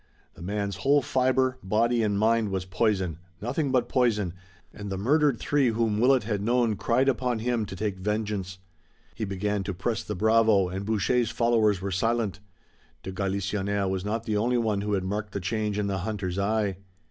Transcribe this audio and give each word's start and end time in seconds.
The 0.33 0.41
man's 0.41 0.77
whole 0.77 1.03
fiber, 1.03 1.59
body 1.61 2.01
and 2.01 2.17
mind, 2.17 2.49
was 2.49 2.65
poison, 2.65 3.19
nothing 3.39 3.71
but 3.71 3.87
poison, 3.87 4.33
and 4.73 4.89
the 4.91 4.97
murdered 4.97 5.37
three 5.37 5.67
whom 5.67 5.99
Willet 5.99 6.23
had 6.23 6.41
known 6.41 6.75
cried 6.75 7.07
upon 7.07 7.37
him 7.37 7.67
to 7.67 7.75
take 7.75 7.99
vengeance. 7.99 8.57
He 9.13 9.25
began 9.25 9.61
to 9.63 9.75
press 9.75 10.01
the 10.01 10.15
bravo 10.15 10.69
and 10.69 10.87
Boucher's 10.87 11.29
followers 11.29 11.81
were 11.83 11.91
silent. 11.91 12.39
De 13.03 13.11
Galisonnière 13.11 13.87
was 13.91 14.03
not 14.03 14.23
the 14.23 14.37
only 14.37 14.57
one 14.57 14.81
who 14.81 14.93
had 14.93 15.03
marked 15.03 15.33
the 15.33 15.39
change 15.39 15.77
in 15.77 15.85
the 15.85 15.99
hunter's 15.99 16.39
eye. 16.39 16.77